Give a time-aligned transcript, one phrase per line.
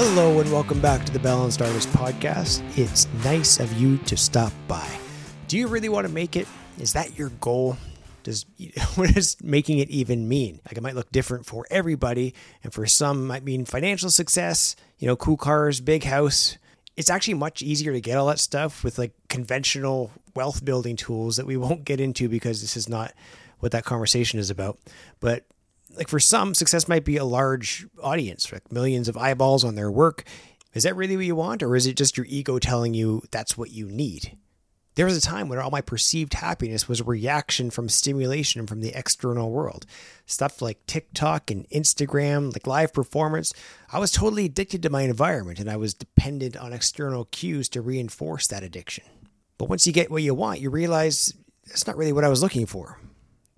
[0.00, 2.62] Hello and welcome back to the Balanced Artist Podcast.
[2.78, 4.88] It's nice of you to stop by.
[5.48, 6.46] Do you really want to make it?
[6.78, 7.76] Is that your goal?
[8.22, 8.46] Does
[8.94, 10.60] what does making it even mean?
[10.64, 15.08] Like it might look different for everybody, and for some might mean financial success, you
[15.08, 16.58] know, cool cars, big house.
[16.96, 21.38] It's actually much easier to get all that stuff with like conventional wealth building tools
[21.38, 23.14] that we won't get into because this is not
[23.58, 24.78] what that conversation is about.
[25.18, 25.42] But
[25.96, 29.90] like for some, success might be a large audience, like millions of eyeballs on their
[29.90, 30.24] work.
[30.74, 33.56] Is that really what you want, or is it just your ego telling you that's
[33.56, 34.36] what you need?
[34.94, 38.80] There was a time when all my perceived happiness was a reaction from stimulation from
[38.80, 39.86] the external world.
[40.26, 43.54] Stuff like TikTok and Instagram, like live performance.
[43.92, 47.80] I was totally addicted to my environment and I was dependent on external cues to
[47.80, 49.04] reinforce that addiction.
[49.56, 51.32] But once you get what you want, you realize
[51.66, 52.98] that's not really what I was looking for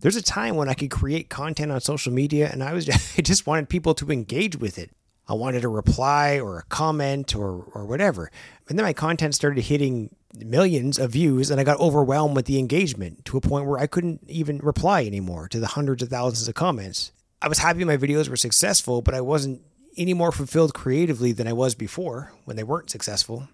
[0.00, 3.22] there's a time when I could create content on social media and I was I
[3.22, 4.90] just wanted people to engage with it.
[5.28, 8.30] I wanted a reply or a comment or or whatever.
[8.68, 12.58] And then my content started hitting millions of views and I got overwhelmed with the
[12.58, 16.48] engagement to a point where I couldn't even reply anymore to the hundreds of thousands
[16.48, 17.12] of comments.
[17.42, 19.62] I was happy my videos were successful, but I wasn't
[19.96, 23.48] any more fulfilled creatively than I was before when they weren't successful.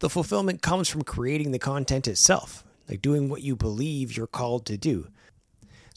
[0.00, 4.66] The fulfillment comes from creating the content itself, like doing what you believe you're called
[4.66, 5.08] to do.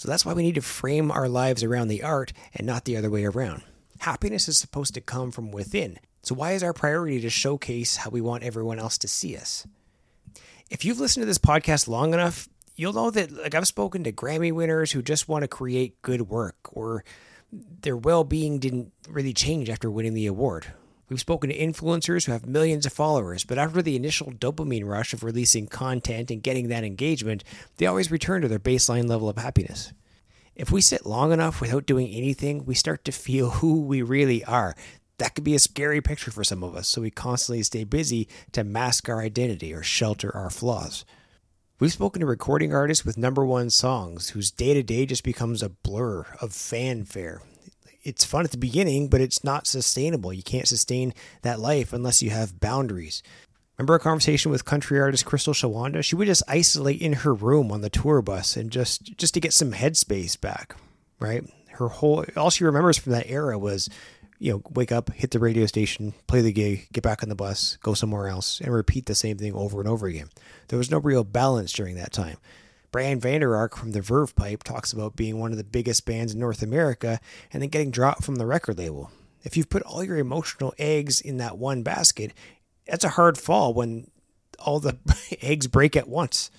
[0.01, 2.97] So that's why we need to frame our lives around the art and not the
[2.97, 3.61] other way around.
[3.99, 5.99] Happiness is supposed to come from within.
[6.23, 9.67] So why is our priority to showcase how we want everyone else to see us?
[10.71, 14.11] If you've listened to this podcast long enough, you'll know that like I've spoken to
[14.11, 17.03] Grammy winners who just want to create good work or
[17.51, 20.65] their well-being didn't really change after winning the award
[21.11, 25.11] We've spoken to influencers who have millions of followers, but after the initial dopamine rush
[25.11, 27.43] of releasing content and getting that engagement,
[27.75, 29.91] they always return to their baseline level of happiness.
[30.55, 34.41] If we sit long enough without doing anything, we start to feel who we really
[34.45, 34.73] are.
[35.17, 38.29] That could be a scary picture for some of us, so we constantly stay busy
[38.53, 41.03] to mask our identity or shelter our flaws.
[41.77, 45.61] We've spoken to recording artists with number one songs whose day to day just becomes
[45.61, 47.41] a blur of fanfare
[48.03, 50.33] it's fun at the beginning, but it's not sustainable.
[50.33, 53.21] You can't sustain that life unless you have boundaries.
[53.77, 56.03] Remember a conversation with country artist Crystal Shawanda?
[56.03, 59.39] She would just isolate in her room on the tour bus and just just to
[59.39, 60.75] get some headspace back,
[61.19, 61.43] right?
[61.71, 63.89] Her whole all she remembers from that era was,
[64.37, 67.35] you know, wake up, hit the radio station, play the gig, get back on the
[67.35, 70.29] bus, go somewhere else, and repeat the same thing over and over again.
[70.67, 72.37] There was no real balance during that time.
[72.91, 76.33] Brian Vander Ark from the Verve Pipe talks about being one of the biggest bands
[76.33, 77.19] in North America
[77.53, 79.09] and then getting dropped from the record label.
[79.43, 82.33] If you've put all your emotional eggs in that one basket,
[82.85, 84.11] that's a hard fall when
[84.59, 84.97] all the
[85.41, 86.51] eggs break at once.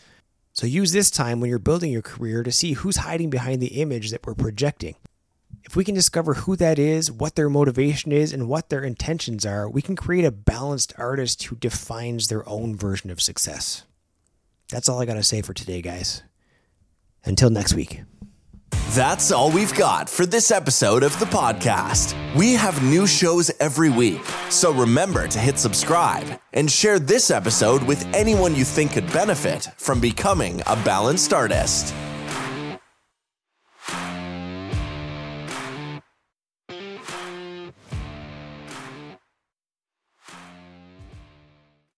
[0.54, 3.80] So use this time when you're building your career to see who's hiding behind the
[3.80, 4.96] image that we're projecting.
[5.64, 9.46] If we can discover who that is, what their motivation is, and what their intentions
[9.46, 13.84] are, we can create a balanced artist who defines their own version of success.
[14.72, 16.22] That's all I got to say for today, guys.
[17.26, 18.02] Until next week.
[18.92, 22.16] That's all we've got for this episode of the podcast.
[22.34, 27.82] We have new shows every week, so remember to hit subscribe and share this episode
[27.82, 31.94] with anyone you think could benefit from becoming a balanced artist.